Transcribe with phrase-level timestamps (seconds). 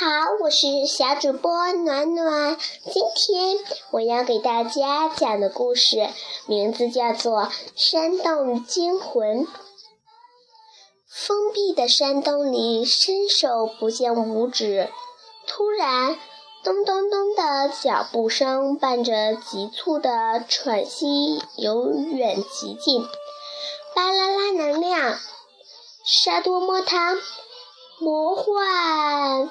[0.00, 0.06] 好，
[0.40, 2.56] 我是小主播暖暖。
[2.90, 3.58] 今天
[3.92, 6.08] 我要给大家讲的故事
[6.46, 7.42] 名字叫做
[7.76, 9.46] 《山洞惊魂》。
[11.08, 14.90] 封闭的山洞里，伸手不见五指。
[15.46, 16.18] 突然，
[16.64, 23.06] 咚咚咚的脚步声伴着急促的喘息由远及近。
[23.94, 25.20] 巴啦啦能量，
[26.04, 27.16] 沙多摸它。
[28.00, 29.50] 魔幻！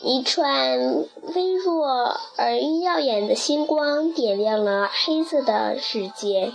[0.00, 6.52] 一串微弱而耀眼的星光点亮了黑色的世界。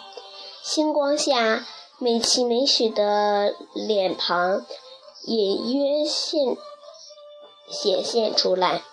[0.64, 1.66] 星光下，
[2.00, 4.66] 美琪美雪的脸庞
[5.26, 6.56] 隐约现
[7.70, 8.84] 显现出来。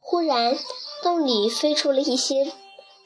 [0.00, 0.56] 忽然，
[1.02, 2.52] 洞里飞出了一些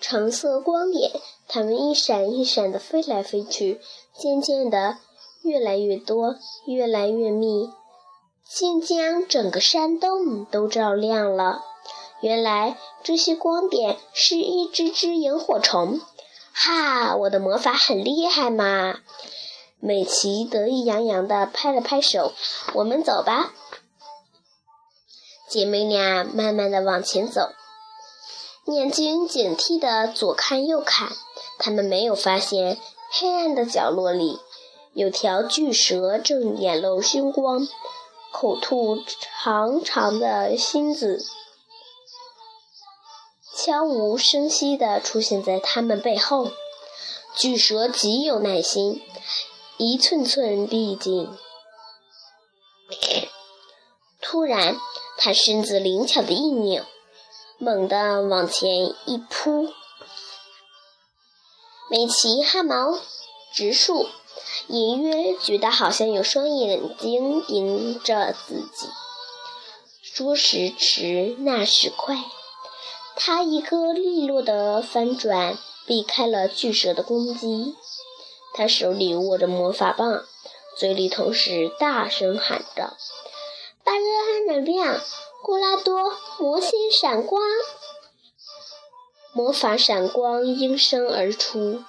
[0.00, 1.10] 橙色光点，
[1.48, 3.80] 它们一闪一闪地飞来飞去，
[4.14, 4.98] 渐渐的。
[5.42, 7.68] 越来越多，越来越密，
[8.54, 11.64] 竟将整个山洞都照亮了。
[12.20, 16.02] 原来这些光点是一只只萤火虫。
[16.52, 18.98] 哈，我的魔法很厉害嘛！
[19.80, 22.34] 美琪得意洋洋地拍了拍手。
[22.74, 23.54] 我们走吧。
[25.48, 27.52] 姐妹俩慢慢地往前走，
[28.66, 31.10] 眼睛警惕地左看右看，
[31.58, 32.78] 她们没有发现
[33.12, 34.38] 黑暗的角落里。
[34.92, 37.66] 有条巨蛇正眼露凶光，
[38.32, 41.24] 口吐长长的芯子，
[43.54, 46.50] 悄无声息地出现在他们背后。
[47.36, 49.02] 巨蛇极有耐心，
[49.76, 51.30] 一寸寸逼近。
[54.20, 54.78] 突然，
[55.18, 56.84] 它身子灵巧的一扭，
[57.58, 59.72] 猛地往前一扑。
[61.90, 62.98] 美琪汗毛
[63.52, 64.08] 直竖。
[64.72, 68.88] 隐约觉得好像有双眼睛盯着自己。
[70.00, 72.16] 说时迟，那时快，
[73.14, 77.76] 他一个利落的翻转，避开了巨蛇的攻击。
[78.54, 80.24] 他手里握着魔法棒，
[80.78, 82.96] 嘴里同时大声喊着
[83.84, 84.98] ：“巴热安能量，
[85.42, 87.42] 古拉多魔仙闪光！”
[89.34, 91.84] 魔法闪光应声而出。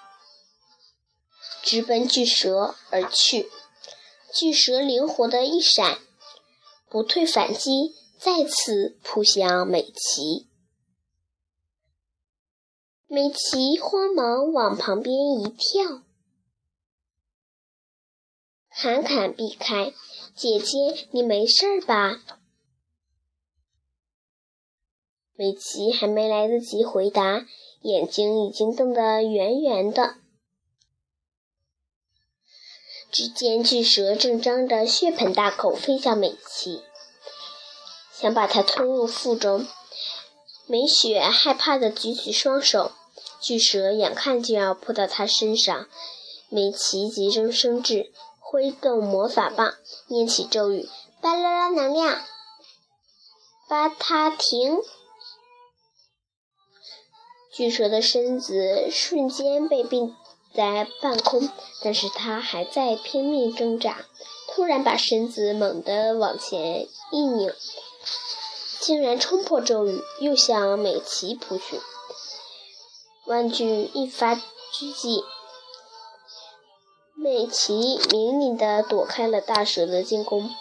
[1.63, 3.49] 直奔巨蛇而去，
[4.33, 5.97] 巨蛇灵活的一闪，
[6.89, 10.45] 不退反击，再次扑向美琪。
[13.07, 16.03] 美琪慌忙往旁边一跳，
[18.69, 19.93] 侃侃避开。
[20.35, 22.21] 姐姐，你没事吧？
[25.35, 27.45] 美琪还没来得及回答，
[27.83, 30.17] 眼睛已经瞪得圆圆的。
[33.13, 36.81] 只见巨蛇正张着血盆大口飞向美琪，
[38.11, 39.67] 想把它吞入腹中。
[40.65, 42.91] 美雪害怕地举起双手，
[43.39, 45.87] 巨蛇眼看就要扑到她身上。
[46.49, 49.75] 美琪急中生智，挥动魔法棒，
[50.07, 50.89] 念起咒语
[51.21, 52.19] ：“巴啦啦能量，
[53.69, 54.79] 把它停！”
[57.53, 60.15] 巨蛇的身子瞬间被冰。
[60.53, 61.49] 在半空，
[61.81, 64.05] 但是他还在拼命挣扎。
[64.47, 67.51] 突然，把身子猛地往前一拧，
[68.79, 71.79] 竟然冲破咒语，又向美琪扑去。
[73.25, 75.23] 万钧一发狙击，
[77.15, 80.53] 美琪灵敏地躲开了大蛇的进攻，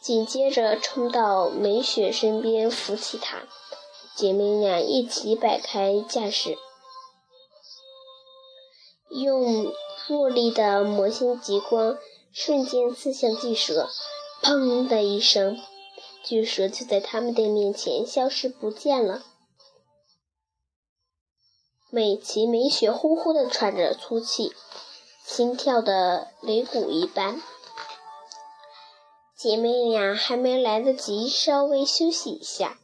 [0.00, 3.42] 紧接着冲到美雪身边扶起她。
[4.16, 6.58] 姐妹俩一起摆开架势。
[9.14, 9.72] 用
[10.08, 11.96] 弱力的魔星极光
[12.32, 13.88] 瞬间刺向巨蛇，
[14.42, 15.56] 砰的一声，
[16.24, 19.22] 巨蛇就在他们的面前消失不见了。
[21.90, 24.52] 美琪美雪呼呼地喘着粗气，
[25.24, 27.40] 心跳的擂鼓一般。
[29.36, 32.78] 姐妹俩还没来得及稍微休息一下，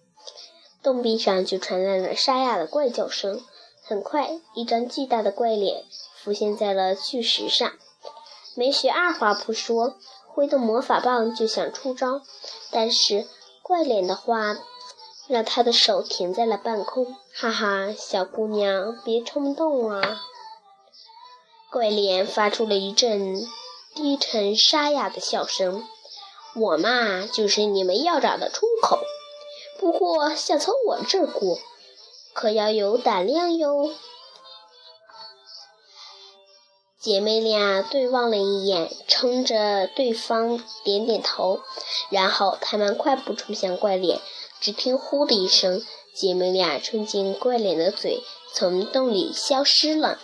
[0.81, 3.45] 洞壁上就传来了沙哑的怪叫声。
[3.83, 5.85] 很快，一张巨大的怪脸。
[6.23, 7.73] 浮现在了巨石上，
[8.55, 9.95] 梅雪二话不说，
[10.27, 12.21] 挥动魔法棒就想出招，
[12.71, 13.27] 但是
[13.63, 14.59] 怪脸的话
[15.29, 17.17] 让她的手停在了半空。
[17.35, 20.21] 哈哈，小姑娘别冲动啊！
[21.71, 23.41] 怪脸发出了一阵
[23.95, 25.85] 低沉沙哑的笑声。
[26.57, 28.99] 我嘛，就是你们要找的出口，
[29.79, 31.59] 不过想从我这儿过，
[32.35, 33.91] 可要有胆量哟。
[37.01, 41.61] 姐妹俩对望了一眼，冲着对方点点头，
[42.11, 44.21] 然后她们快步冲向怪脸。
[44.61, 45.83] 只听“呼”的一声，
[46.13, 50.19] 姐妹俩冲进怪脸的嘴，从洞里消失了。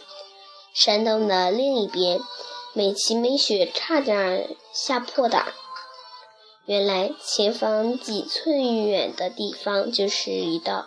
[0.75, 2.20] 山洞的另一边，
[2.75, 5.55] 美琪美雪差点吓破胆。
[6.67, 10.84] 原来前方几寸远的地方，就是一道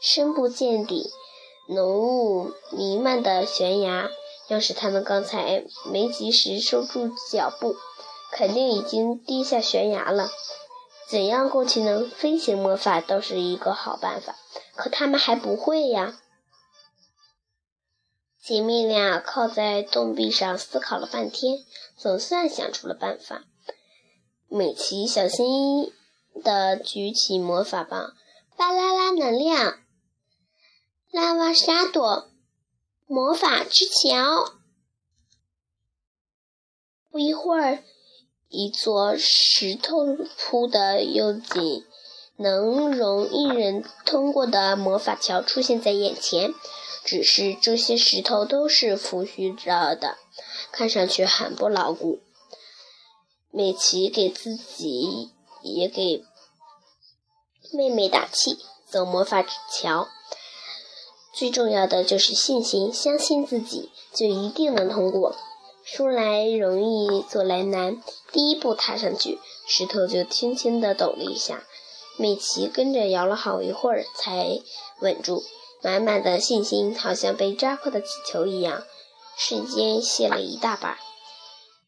[0.00, 1.10] 深不见底、
[1.66, 4.08] 浓雾弥漫的悬崖。
[4.48, 7.76] 要是他们刚才没及时收住脚步，
[8.32, 10.30] 肯定已经跌下悬崖了。
[11.08, 14.36] 怎样过去能飞行魔法倒是一个好办法，
[14.74, 16.18] 可他们还不会呀。
[18.42, 21.58] 姐妹俩靠在洞壁上思考了半天，
[21.96, 23.44] 总算想出了办法。
[24.48, 25.92] 美琪小心翼翼
[26.42, 28.14] 地举起魔法棒，
[28.56, 29.78] 巴啦啦能量，
[31.12, 32.31] 拉瓦沙朵。
[33.14, 34.54] 魔法之桥。
[37.10, 37.84] 不一会儿，
[38.48, 41.84] 一座石头铺的又紧、
[42.38, 46.54] 能容一人通过的魔法桥出现在眼前。
[47.04, 50.16] 只是这些石头都是浮虚着的，
[50.70, 52.22] 看上去很不牢固。
[53.50, 56.24] 美琪给自己也给
[57.74, 58.56] 妹妹打气
[58.88, 60.08] ：“走魔法桥。”
[61.32, 65.34] 最重要的就是信心，相信自己就一定能通过。
[65.82, 68.02] 说来容易，做来难。
[68.30, 71.64] 第一步踏上去，石头就轻轻地抖了一下。
[72.18, 74.60] 美琪跟着摇了好一会儿，才
[75.00, 75.42] 稳住。
[75.82, 78.84] 满满的信心，好像被扎破的气球一样，
[79.36, 80.96] 瞬间泄了一大半。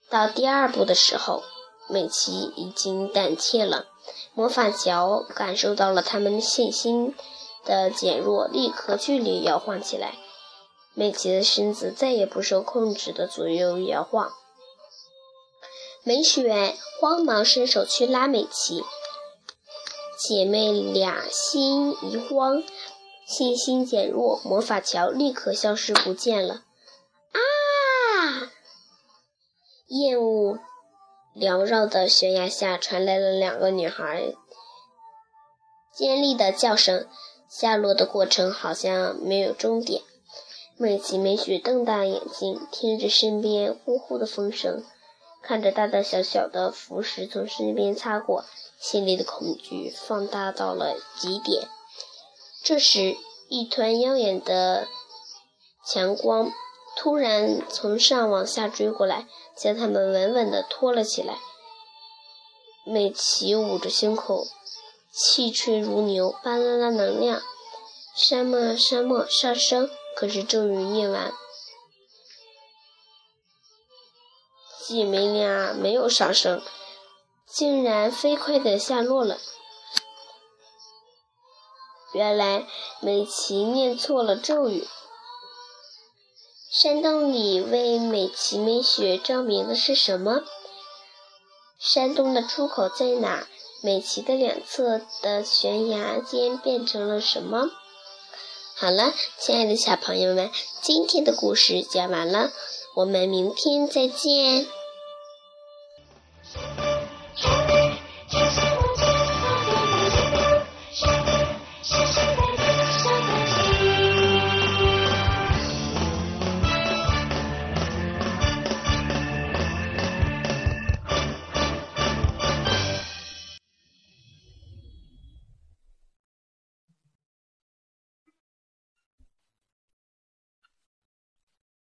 [0.08, 1.43] 到第二步的时候，
[1.88, 3.87] 美琪已经胆怯了。
[4.32, 7.14] 魔法桥感受到了他们的信心。
[7.64, 10.19] 的减弱，立刻剧烈摇晃起来。
[10.94, 14.32] 美琪的身子再也不受控制的左右摇晃。
[16.05, 18.84] 美雪慌忙伸手去拉美琪，
[20.19, 22.62] 姐妹俩心一慌，
[23.26, 26.62] 信心减弱，魔法桥立刻消失不见了。
[27.32, 28.52] 啊！
[29.88, 30.58] 烟雾
[31.34, 34.34] 缭绕的悬崖下传来了两个女孩
[35.93, 37.08] 尖利的叫声。
[37.56, 40.02] 下落的过程好像没有终点。
[40.76, 44.82] 美琪美雪瞪大眼睛，听着身边呼呼的风声，
[45.40, 48.44] 看着大大小小的浮石从身边擦过，
[48.80, 51.68] 心里的恐惧放大到了极点。
[52.64, 53.16] 这时，
[53.48, 54.88] 一团耀眼的
[55.86, 56.50] 强光
[56.96, 61.38] 突然从上往下追过来，将他们稳稳地拖了起来。
[62.84, 64.44] 美琪捂着胸口。
[65.16, 67.40] 气吹如牛，巴啦啦能量，
[68.16, 69.88] 沙漠沙漠上升。
[70.16, 71.32] 可是咒语念完，
[74.87, 76.62] 姐妹俩没有上升，
[77.46, 79.38] 竟然飞快的下落了。
[82.12, 82.66] 原来
[83.00, 84.87] 美琪念错了咒语。
[86.70, 90.43] 山洞里为美琪美雪照明的是什么？
[91.78, 93.49] 山洞的出口在哪？
[93.84, 97.68] 美琪的两侧的悬崖间变成了什么？
[98.75, 102.50] 好了，亲爱的小朋友们，今天的故事讲完了，
[102.94, 104.66] 我们明天再见。